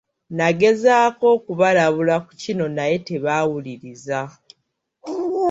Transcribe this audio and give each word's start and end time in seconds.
Nagezaako 0.37 1.25
okubalabula 1.35 2.15
ku 2.25 2.31
kino 2.41 2.65
naye 2.77 2.95
tebaawuliriza. 3.07 4.19